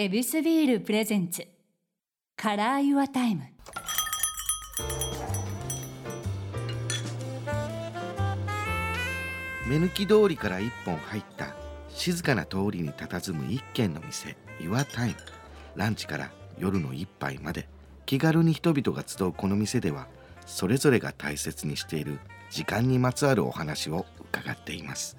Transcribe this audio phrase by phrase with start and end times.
[0.00, 3.42] エビスビール presents。Color Your Time。
[9.66, 11.56] 目抜き通りから一本入った
[11.88, 15.16] 静かな通りに佇む一軒の店 Your Time
[15.74, 16.30] ランチから
[16.60, 17.68] 夜の一杯まで
[18.06, 20.06] 気軽に人々が集うこの店では
[20.46, 22.20] それぞれが大切にしている
[22.50, 25.16] 時間にまつわるお話を伺っています。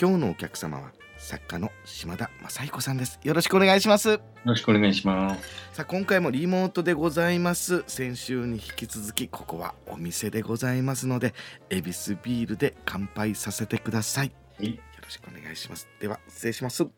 [0.00, 3.18] 今日のお客様は作家の島田雅彦さんです。
[3.22, 4.08] よろしくお願いします。
[4.08, 5.48] よろしくお願いします。
[5.72, 7.84] さあ今回もリモートでございます。
[7.86, 11.34] 先週に引き続きここはお店でございますので
[11.68, 14.32] 恵比寿ビールで乾杯させてください。
[14.58, 14.70] はい。
[14.70, 15.88] よろしくお願いします。
[16.00, 16.82] では失礼します。
[16.82, 16.92] ありが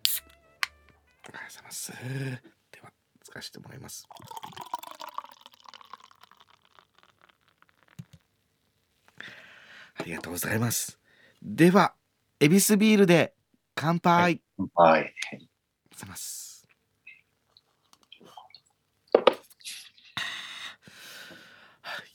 [1.22, 1.92] とうございます。
[1.92, 2.92] では
[3.24, 4.06] 使わせてもらいます。
[9.96, 10.98] ありがとうございます。
[11.42, 11.94] では
[12.38, 13.34] 恵比寿ビールで
[13.80, 14.40] 乾杯、はい
[14.74, 15.02] はい。
[15.02, 15.48] ありがとう
[15.94, 16.68] ございます。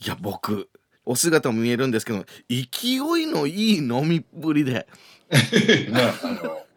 [0.05, 0.69] いや僕
[1.03, 4.87] お姿も見えるんですけど勢いのいい飲みっぷりで
[5.89, 6.67] まあ、あの、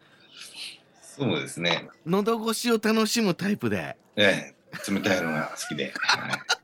[1.03, 1.87] そうですね。
[2.07, 5.93] 喉越しを楽しむタイプでええ、冷たいのが好きで。
[5.95, 6.58] はい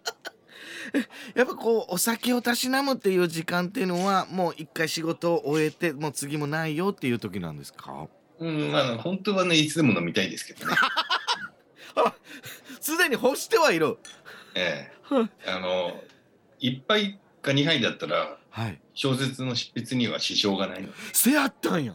[1.36, 8.08] やっぱこうお酒をたしなむっていう時間っていうのはもう一回仕事を終えてもう次もないよっていう時なんですか？
[8.40, 10.76] うん、まあ、本当はね、いつでも飲みたいですけどね。
[12.82, 13.98] すでに欲してはいる。
[14.56, 16.02] ええ、あの、
[16.60, 18.80] 一杯か二杯だったら、はい。
[18.94, 20.94] 小説の執筆には支障がないので。
[21.14, 21.94] せやったんや。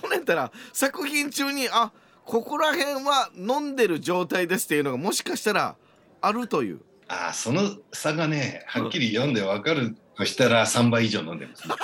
[0.00, 1.92] ほんやったら作品中にあ
[2.24, 5.76] ここら辺は飲んでる状態ですっていうのがもしかしたら
[6.20, 6.80] あるという
[7.12, 11.74] ああ、その差がね、はっきり読んでわかるとしたら、三杯以上飲んでます、ね。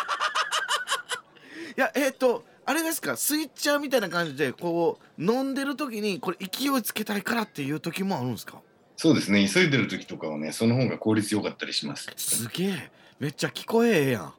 [1.76, 8.60] いやえっ、とあれですかスイッチャーみたいな感じでこう飲んでる時にこれ勢いつけたいからっていう時もあるんですか？
[8.96, 12.10] そうですね、急いでる時とかはね、その方が効率良かったりします。
[12.16, 12.90] すげえ。
[13.20, 14.34] めっちゃ聞こえええやん。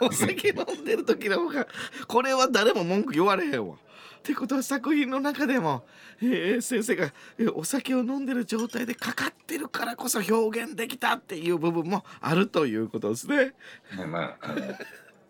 [0.00, 1.66] お酒飲んでる時の方が
[2.06, 3.76] これは誰も文句言われへんわ
[4.20, 5.84] ってことは作品の中でも、
[6.20, 13.54] えー先生が、えーお酒を飲んでる状態でかかってるからこそ表現できたっていう部分もあるということですね。
[13.96, 14.54] ねまあ、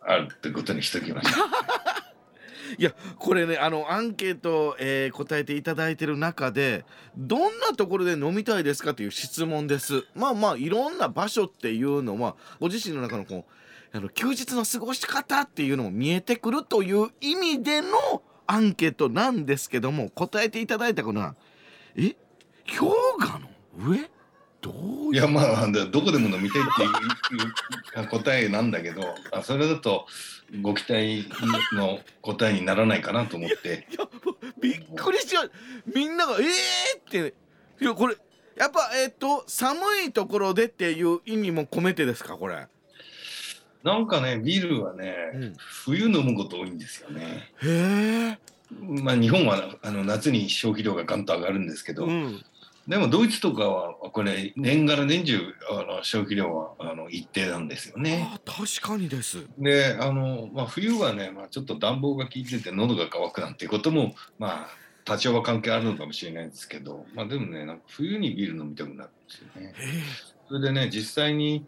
[0.01, 1.49] あるってことにしときましょう。
[2.79, 6.85] いやこれねあのアンケート、えー答えていただいてる中で
[7.17, 13.47] どんなところで飲みたいですかという質問ですまあまあいろんな場所っていうのはご自身の中のこ
[13.93, 21.37] うあの休日の過ごし方っていうのも見えてくるという意味でのアンケートなんですけども答えていただいたのは
[21.97, 22.17] え
[22.79, 22.91] 氷
[23.21, 23.49] 河の？
[23.79, 24.11] 上？
[24.61, 24.73] ど
[25.11, 26.65] ういやまあでどこでも飲みたいっ
[27.95, 30.07] ていう答えなんだけど あそれだと
[30.61, 31.25] ご期待
[31.75, 33.87] の答えにならないかなと思って。
[34.61, 35.53] びっくりしちゃう。
[35.95, 36.47] みんなが「えー!」
[37.01, 37.35] って。
[37.81, 38.17] いやこれ
[38.57, 42.67] やっぱえっ、と寒いところでっていう意味も込めてですかこれ？
[43.83, 47.51] なんかねビールはね、うん冬飲むこと多いんですよね。
[47.63, 48.39] へえ。
[49.03, 52.45] まあ日本はあの夏に消費量がガンと上がるんですけど、うん。
[52.89, 55.39] でもドイツとかはこれ年がら年中
[55.71, 58.29] あの消費量はあの一定なんですよね。
[58.35, 59.47] あ確かにです。
[59.59, 64.69] であの、まあ、冬はね、まあ、ちょっと暖房が効いてて喉が渇くなんていうこともまあ
[65.05, 69.75] 多少は関係あるのかもしれないですけど、まあ、でもねなんか冬にビール飲みたくなるんですよね。
[69.77, 70.03] へ
[70.49, 71.67] それでね実際に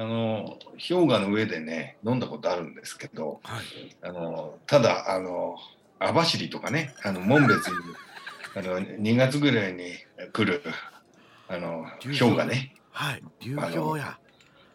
[0.00, 0.56] あの
[0.88, 3.48] 氷河の上でね飲んだことあるんですけどえ。
[3.48, 3.64] はい。
[4.00, 5.56] あのただあの
[5.98, 7.74] 網走とかねあの紋別に
[8.56, 9.92] あの2月ぐらいに
[10.32, 10.62] 来る
[11.48, 13.22] あの流氷氷河ねはい。
[13.40, 14.18] 流氷や。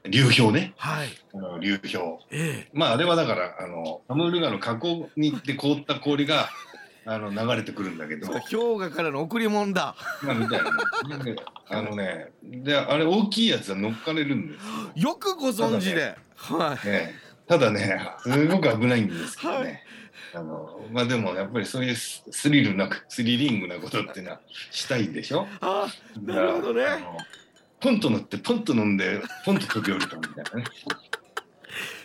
[0.03, 1.07] 流氷ねはい。
[1.33, 1.95] あの流氷
[2.29, 2.69] ええ。
[2.71, 6.49] まああれはだからあのアムール川の河口に行って凍った氷が
[7.07, 9.95] あの流れてくるんだけど氷河からの贈り物だ。
[10.23, 10.61] まあみたい
[11.07, 11.23] な。
[11.23, 11.35] で
[11.69, 15.09] あのねであれ大きいやつは乗っかれるんですよ。
[15.11, 16.17] よくご存知で。
[16.35, 16.87] はい。
[16.87, 17.13] ね、
[17.47, 19.83] ただねすごく危ないんですけどね。
[20.33, 24.41] あのまあでもやっぱりそういうススリルなくスリリングなことっていうのは
[24.71, 25.47] したいでしょ？
[25.61, 25.87] あ
[26.21, 26.85] なるほどね
[27.79, 30.65] ポンと乗ってポンと飲んでポンと飛び降りたみたいなね。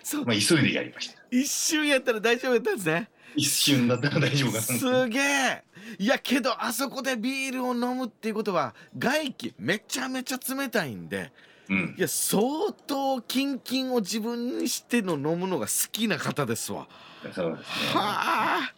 [0.02, 1.23] そうまあ急いでやりました。
[1.31, 3.08] 一瞬やったら大丈夫やったんですね。
[3.37, 4.62] 一瞬だったら大丈夫かな。
[4.62, 5.62] すげえ
[5.99, 11.32] いやけどあそこでビールを飲むっていうことは外気めちゃめちゃ冷たいんで
[11.69, 12.00] うんい。
[12.03, 12.43] や相
[12.87, 16.88] 当キンキンを自分にしての飲むのが好きな方ですわ。
[17.32, 18.00] そうですね。
[18.00, 18.73] はあ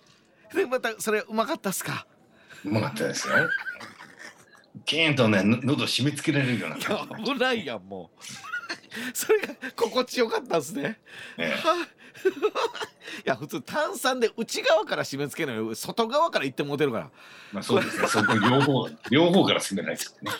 [0.54, 2.06] でまたそれうまかったっすか？
[2.64, 3.34] うまかったですよ。
[4.84, 6.76] キーンとね、の喉締め付けられるような。
[7.24, 8.22] 危ないやんもう
[9.12, 10.98] それが心地よかったんですね。
[11.36, 11.88] えはあ
[13.24, 15.74] や普通炭酸で内側から締め付けないよ。
[15.74, 17.10] 外側から行ってもうてるから。
[17.52, 18.08] まあそうですね。
[18.08, 20.36] そこ両方 両方から攻めないですよね。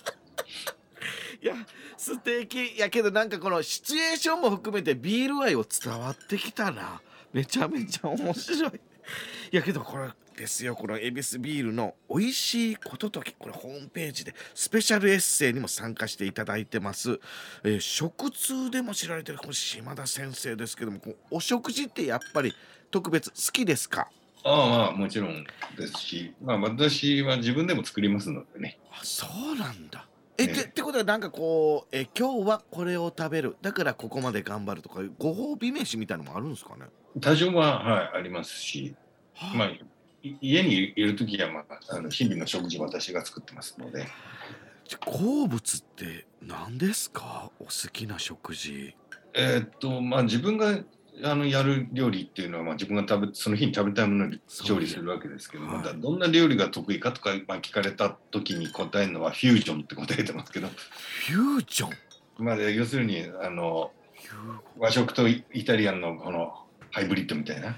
[1.43, 1.55] いや
[1.97, 2.79] 素敵。
[2.79, 7.01] やけどなんかこのシチュエーションも含めてビール愛を伝わってきたな。
[7.33, 8.73] めちゃめちゃ面白い。
[9.53, 10.75] いやけどこれですよ。
[10.75, 17.21] この恵比寿ビールの美味しいことときこれホームページでスペシャルエッセイにも参加していただいてます、
[17.65, 21.01] えー食通でも知られてるこの島田先生ですけども
[21.31, 22.55] お食事ってやっぱり
[22.91, 24.09] 特別好きですか？
[24.45, 25.45] ああまあもちろん
[25.77, 28.79] ですし、まあ私は自分でも作りますのでね。
[28.91, 30.07] あそうなんだ。
[30.37, 30.49] え、ええ。
[30.49, 33.57] てってことはなんかこうえ今日はこれを食べる。
[33.63, 36.87] だからここまで頑張るとかご褒美飯みたいのもあるんですかね？
[37.21, 38.95] 多少ははいありますし、
[39.35, 39.57] はあ。
[39.57, 39.81] まあい
[40.41, 44.07] 家にいる時はまああの日々の食事は私が作ってますので。
[45.07, 47.51] 好物って何ですか？
[47.59, 48.95] お好きな食事。
[49.33, 50.81] えーっとまあ自分が
[51.25, 55.85] あのやる料理っていうのは、まあ、自分が食べその日に食べたいものを調理するわけですけども、はい。
[55.85, 62.45] だどんな料理が得意かとか、まあ、聞かれた時に答えるのはフュージョンって答えてますけど、フュージョン？
[62.45, 63.93] まあ、要するにあの
[64.79, 67.77] 和食とイイタリアンのこのハイブリッドみたいな。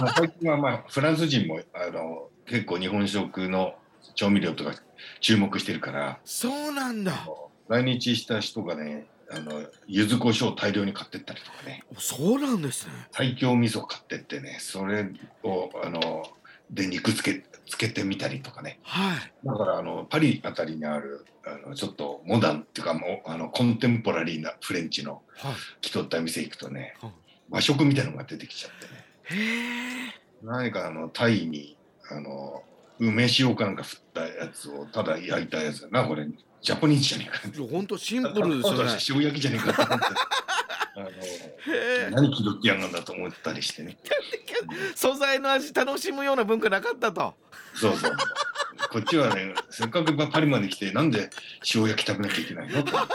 [0.00, 3.74] まあ最近は、まあ、フランス人もあの結構日本食の
[4.14, 4.74] 調味料とか
[5.20, 6.18] 注目してるから。
[6.24, 7.26] そうなんだ。
[7.68, 11.82] 来日した人がねあの柚子胡椒を大量に買ってったりとかね。
[11.98, 12.92] そうなんですね。
[13.12, 15.06] 最強味噌買ってってねそれ
[15.42, 16.24] をあの
[16.70, 18.78] で肉つけつけてみたりとかね。
[18.82, 19.32] はい。
[19.42, 25.54] だからあのパリあたりにあるあのちょっとモダンっていうかもうあのコンテンポラリーなフレンチのはい。
[25.80, 27.12] 気取った店行くとねはい
[27.50, 30.14] 和食みたいなのが出てきちゃってね。
[30.42, 31.76] 何かあのタイに
[32.10, 32.62] あの
[32.98, 36.26] 梅塩かなんか振ったやつをただ焼いたやつだなこれ
[36.62, 37.66] ジャポニーズじゃねえか。
[37.70, 38.90] 本当シンプルですよね。
[39.10, 40.06] 塩焼きじゃねえかと思って。
[40.96, 41.10] あの
[42.22, 43.98] 何気取ってやんだと思ったりしてね。
[44.94, 47.34] 素材の味楽しむような文化なかったと。
[47.74, 48.16] そうそう。
[48.94, 51.28] こっちはね、せっかくパリまで来て、なんで
[51.74, 52.84] 塩焼き食べなきゃいけないの？
[52.84, 53.08] とあ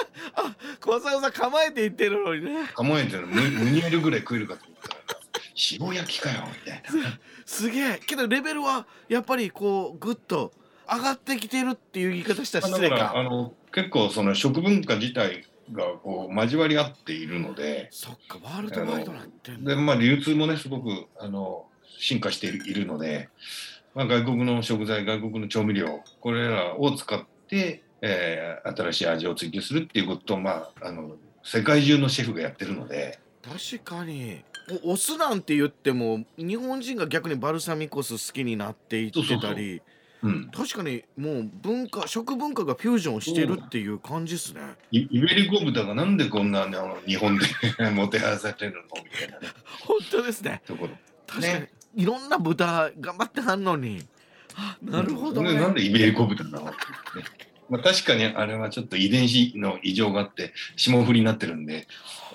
[0.81, 2.67] 小沢さん構えて言ってるのにね。
[2.75, 3.27] 構えてるの？
[3.27, 7.17] ムムニエルぐらい食えるかと思ったら、塩焼きかよ、みたいな。
[7.45, 7.99] すげえ。
[8.05, 10.51] けどレベルはやっぱりこうグッと
[10.85, 13.23] 上がってきてるっていう言い方したら失礼だからあか。
[13.23, 21.67] の結構その食文化自体がこう交わり合っているので、そっかワールドワイドなってでまあ流通もねすごくあの
[21.97, 23.29] 進化しているいるので、
[23.95, 33.19] まあ、外国の食材外国の調味料これらを使って、えー新しい味を追求するっていうことを、まあ、あの世界中のシェフがやってるので。
[33.41, 34.43] 確かに。
[34.83, 39.81] おお酢なんて言っても日本人が逆にバルサミコ酢好きになっていってたり。
[40.21, 44.61] うん、確かにもう文化食文化がフュージョンしてるっていう感じですね。
[44.91, 47.45] イイベリコ豚がなんでこんなあの日本で
[47.91, 49.01] もてはやされてるの？
[49.01, 49.47] みたいなね。
[49.87, 50.61] 本当ですね。
[50.67, 50.91] ところ。
[51.25, 54.05] 確かに、ねいろんな豚頑張ってはんのに。
[54.55, 56.65] あなるほどね、でなんでイベリコ豚なの？
[56.65, 56.71] ね。
[57.69, 61.87] まあ、確かにあれはちょっと遺伝子の異常があって霜降りになってるんで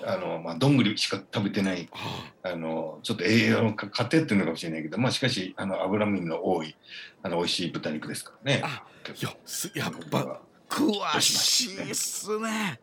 [0.05, 6.77] あの、まあ、どんぐりしか食べてないはあのちょっと栄養が偏ってるのかもしれないけど、まあ、しかしあの脂身の多い
[7.21, 8.61] あの美味しい豚肉ですからね。
[8.63, 12.79] あいやすやっぱ詳しいっすね。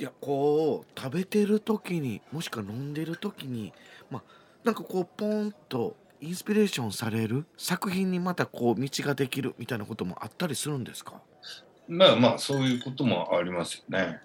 [0.00, 3.72] いやこう食べてる時にもしくは飲んでる時に
[4.10, 4.22] まあ
[4.64, 11.20] なんかこうポンとインスピレーションされる作品にまたこう道ができるみたいなこともあったりするんですか？
[11.88, 14.20] まあまあそういうこともありますよね。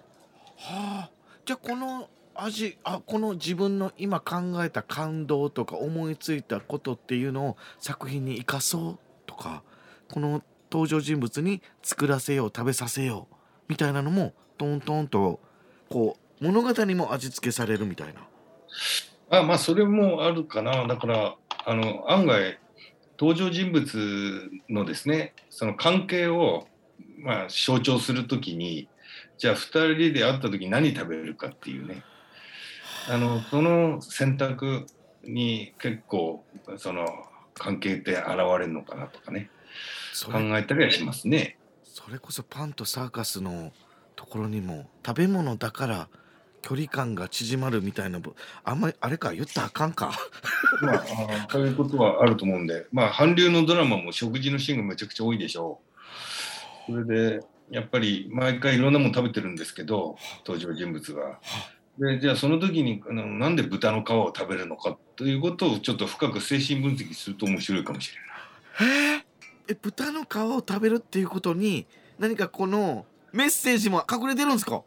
[0.56, 1.10] はあ
[1.44, 9.62] じゃあこの味あこの自分の今考えた感動とか思いついたことっていうのを作品に生かそうとか
[10.10, 13.34] この登場人物に作らせよう食べさせよう
[13.68, 15.40] みたいなのもトントンと
[15.90, 18.20] こう物語にも味付けされるみたいな。
[19.38, 22.58] あまあそれもあるかなだからあの案外
[23.18, 26.66] 登場人物のですねその関係を、
[27.18, 28.88] まあ、象徴するときに
[29.36, 32.02] じゃあ2人で会った時に何食べるかっていうね
[33.08, 34.86] あのその選択
[35.24, 36.44] に結構
[36.76, 37.06] その
[37.54, 39.50] 関係って現れるのかなとかね
[40.24, 41.56] 考えたりはしますね。
[41.84, 43.72] それこそパンとサーカスの
[44.16, 46.08] ところにも食べ物だから
[46.62, 50.12] 距離感が縮まるみたいなぶあんまりあれか言ったらあかんか。
[50.82, 55.80] まあ、あのそういうことはあると思うんで、まあ、韓流のドラマも食事のシーンがめちゃくちゃ多いでしょ
[56.88, 56.92] う。
[56.92, 57.04] それ
[57.38, 57.40] で、
[57.70, 61.38] やっぱり毎回いろんなもの食べてるんですけど、登場人物が。
[61.98, 68.10] で、じゃあその時にあのなんで豚の皮を食べるのかということをちょっと深く精神分析すると面白いかもし
[68.80, 69.24] れない。
[69.68, 71.86] え豚の皮を食べるっていうことに
[72.18, 74.82] 何かこのメッセージも隠れてるんですか？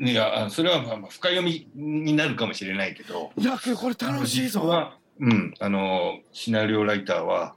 [0.00, 4.92] いや、あそれはまあまあ深読みになるかもしれないけど、いやこれ楽しいぞ。
[5.20, 7.54] うん、あのシナリオライターは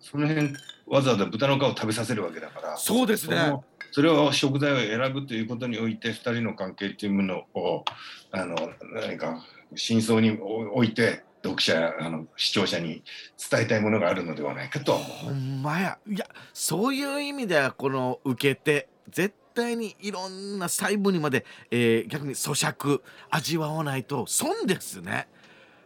[0.00, 0.48] その辺
[0.88, 2.76] わざわざ豚の皮を食べさせるわけだから。
[2.76, 3.54] そうですね。
[3.92, 7.84] それを食材を選ぶということにおいて2人の関係っていうものを
[8.32, 8.56] あの
[8.92, 9.44] 何か
[9.76, 13.04] 真相において読者やあの視聴者に
[13.50, 15.98] 伝えたいものがあるのではないかとほんまや。
[16.10, 25.28] いやそういう意味ではこの受け手絶対にいろんな細部にまで、えー逆に咀嚼味わわないと損ですね。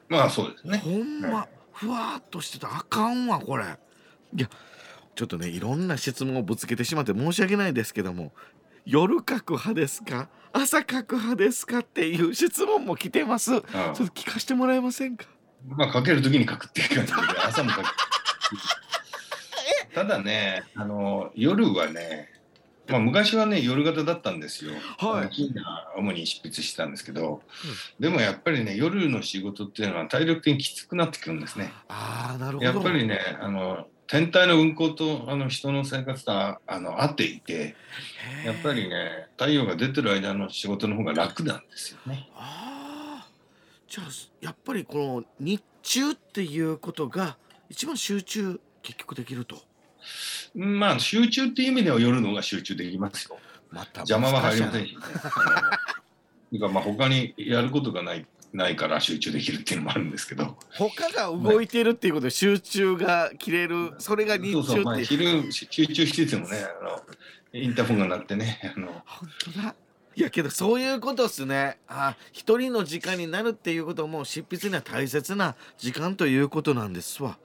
[0.08, 0.78] うまあそうですね。
[0.78, 3.64] ほんまふわーっとしてたらあかんわこれ。
[4.36, 4.48] いや
[5.14, 8.32] ちょっとねいろんな質問をぶつけてしまって申し訳ないですけども
[8.84, 13.50] 夜書く派ですか朝書く派ですかっていう質問も来てます。
[13.50, 13.62] ちょっ
[13.96, 15.26] と聞かせてもらえませんか？
[15.66, 17.84] まあ書ける時に書くっていう感じで朝も書く
[19.94, 22.30] ただねあの夜はね
[22.88, 24.72] まあ昔はね夜型だったんですよ。
[24.98, 25.54] はい。
[25.96, 27.42] 主に執筆してたんですけど、
[28.00, 31.72] でもやっぱりね夜の仕事っていうのは体力的にきつくなってくるんですね。
[31.88, 32.70] ああなるほど。
[32.70, 37.76] やっぱりねあの天体の運行とあの人の生活とああの合っていて
[38.44, 42.28] やっぱりね太陽が出てる間の仕事の方が楽なんですよね。
[42.34, 43.28] ああ
[43.86, 44.06] じゃあ
[44.40, 47.36] やっぱりこの日中っていうことが
[47.68, 49.56] 一番集中結局できると
[50.54, 53.38] まあ集中っていう意味では夜の方が集中できますよ。
[53.70, 54.96] また邪魔は入りませんしし
[56.52, 56.58] ね。
[56.58, 60.56] かまあ他にやることがないないから集中できるっていうのもあるんですけど。
[60.70, 67.02] 他が動いてるっていうことで集中が切れるそれが日そうそう、まあ、中っていう昼集中しててもねあの
[67.52, 68.88] インターフォンが鳴ってねあの。
[69.04, 69.74] 本当だ。
[70.16, 71.78] いやけどそういうことっすね。
[71.86, 77.38] あ一人の時間になるっていうことも執筆には大切な時間ということなんですわ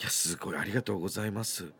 [0.00, 1.72] いやすごいありがとうございます。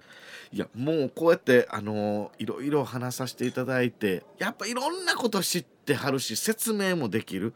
[0.53, 7.55] いやもうこうやってあのいろいろ話させていただいてやっぱいろんなこと知ってはるし説明もできる。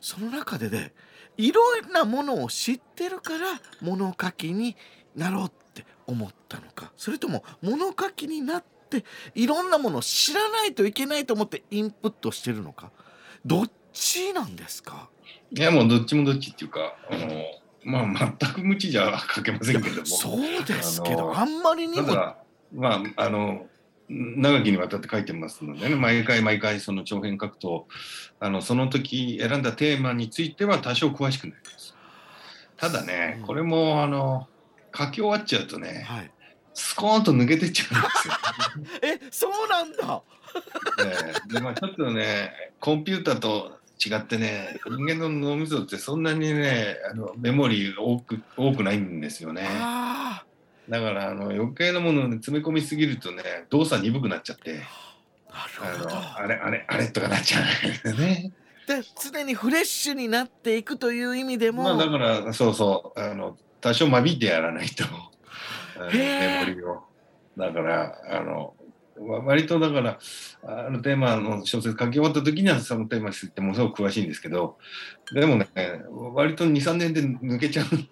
[0.00, 0.92] その中でね
[1.38, 4.76] いろんなものを知ってるから物書きに
[5.16, 6.92] なろうって思ったのか。
[6.96, 9.04] それとも物書きになって
[9.34, 12.90] いろんなものを知らないといけないと思ってインプットしてるのか。
[13.46, 15.08] どっちなんですか？
[15.50, 17.28] いやもうどっちもどっちっていうかあの
[17.84, 20.06] まあ全く無知じゃ書けませんけども。
[20.06, 22.06] そうですけどあんまりにも。
[22.06, 22.36] ただ
[22.74, 23.66] まああの
[24.08, 27.86] 長きにわたって書いてますのでね毎回毎回その長編書くと
[28.40, 31.94] あのその時選んだテーマについては多少詳しくなります。
[32.76, 33.46] ただねうん。
[33.46, 34.48] これもあの
[34.94, 36.30] 書き終わっちゃうとねはい。
[36.74, 38.34] スコーンと抜けてっちゃうんですよ。
[39.02, 40.22] えそうなんだ。
[41.04, 49.66] ええでまあちょっとねコンピューターと違ってね人間の脳みそってそんなにねあのメモリーが多く多くないんですよね。
[49.68, 50.44] あ
[50.88, 54.80] だからあの余計なものを、ね、詰め込みすぎるとね動作鈍くなっちゃって。
[55.50, 56.10] あなるほど。
[56.10, 58.52] あのあれあれあれとかなっちゃうんですよね。
[58.86, 63.20] で常にフレッシュになっていくという意味でも、まあだからそうそう。
[63.20, 65.04] あの多少間引いてやらないと。
[66.12, 67.02] メモリを。
[67.56, 68.72] だからあのわ
[69.26, 70.18] 割とだから
[70.64, 74.78] あのテーマの小説書き終わった時にはそのテーマについてものすごく詳しいんですけど
[75.32, 75.68] でもね
[76.34, 78.04] 割と23年で抜けちゃうんですよ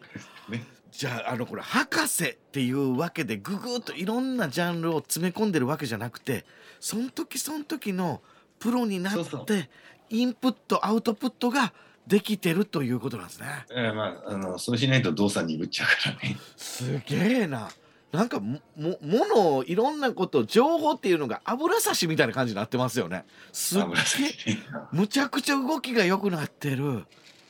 [0.50, 0.64] ね。
[0.90, 6.44] じゃああのこれ博士っていうわけでぐぐっといろんなジャンルを詰め込んでるわけじゃなくて
[6.80, 8.20] その時その時の
[8.58, 9.70] プロになって
[10.10, 11.72] インプットアウトプットが
[12.06, 13.46] できてるということなんですね。
[13.70, 16.36] えーまあ、あのそうしないと動作鈍っちゃうからね。
[16.56, 17.70] すげえな。
[18.12, 23.24] なんかももものをいろんなこと情報っていうのが油差しみたいな感じになってますよね。
[23.52, 24.58] すっ油げ
[24.92, 27.04] むちゃくちゃ動きが良くなってる。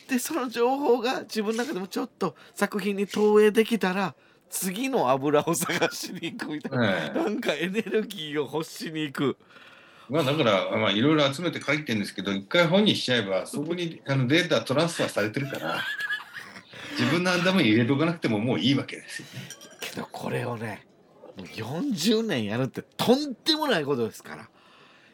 [0.09, 4.15] でその情報が自分の中でもちょっと作品に投影できたら
[4.51, 6.91] 次の油を探しに行くみたいな。
[6.91, 9.37] ええなんかエネルギーを欲しに行く。
[10.11, 15.81] まあだからまあいろいろ集めて書いてるんですけど一回本にしちゃえばそこにあのデータトランスファーされてるから
[16.99, 19.70] 自分の頭に入れとかなくてももういいわけですよね。
[19.95, 20.87] けどこれをね
[21.37, 24.49] もう40年やるってとんでもないことですから。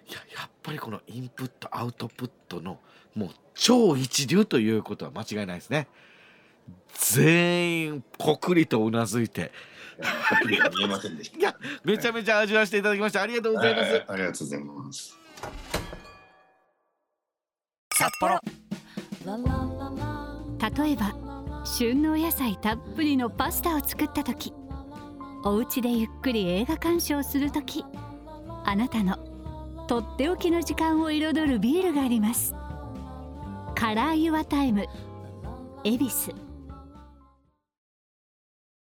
[0.09, 2.79] いややっぱりこのインプットアウトプットの
[3.17, 5.89] もう超一流ということは間違いないですね。
[6.95, 9.53] 全員こくりとうなずいて。
[10.01, 11.39] はっきりは見えませんでした。
[11.39, 13.23] いやめちゃめちゃ味わわせていただきました。
[13.23, 15.19] ありがとうございます、はいありがとうございます。
[17.95, 18.41] 札幌。
[20.59, 21.17] 例えば
[21.65, 24.53] 旬のお野菜たっぷりのパスタを作った時
[25.47, 27.85] お家でゆっくり映画鑑賞する時
[28.65, 29.17] あなたの
[29.87, 32.53] とっておきの時間を彩るビールがあります。
[33.77, 34.87] カラーユアタイム
[35.85, 36.46] 恵比寿。